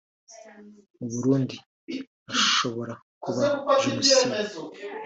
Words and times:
mu 0.97 1.07
Burundi 1.13 1.55
hashobora 2.29 2.93
kuba 3.23 3.43
Jenoside 3.83 4.37